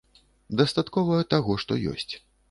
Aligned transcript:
Дастаткова 0.61 1.19
таго, 1.33 1.57
што 1.65 1.77
ёсць. 1.91 2.13